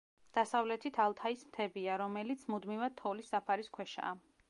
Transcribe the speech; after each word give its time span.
დასავლეთით 0.37 0.97
ალთაის 1.03 1.45
მთებია, 1.51 1.99
რომელიც 2.05 2.49
მუდმივად 2.55 2.99
თოვლის 3.03 3.33
საფარის 3.37 3.75
ქვეშაა. 3.79 4.21